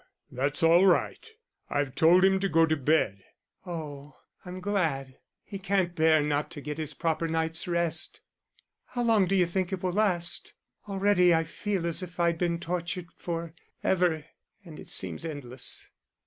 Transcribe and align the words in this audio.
"No, 0.31 0.41
that's 0.41 0.63
all 0.63 0.87
right. 0.87 1.29
I've 1.69 1.93
told 1.93 2.25
him 2.25 2.39
to 2.39 2.49
go 2.49 2.65
to 2.65 2.75
bed." 2.75 3.23
"Oh, 3.67 4.15
I'm 4.43 4.59
glad. 4.59 5.19
He 5.43 5.59
can't 5.59 5.93
bear 5.93 6.23
not 6.23 6.49
to 6.49 6.59
get 6.61 6.79
his 6.79 6.95
proper 6.95 7.27
night's 7.27 7.67
rest.... 7.67 8.19
How 8.87 9.03
long 9.03 9.27
d'you 9.27 9.45
think 9.45 9.71
it 9.71 9.83
will 9.83 9.91
last 9.93 10.53
already 10.87 11.35
I 11.35 11.43
feel 11.43 11.85
as 11.85 12.01
if 12.01 12.19
I'd 12.19 12.39
been 12.39 12.59
tortured 12.59 13.11
for 13.15 13.53
ever, 13.83 14.25
and 14.65 14.79
it 14.79 14.89
seems 14.89 15.23
endless." 15.23 15.91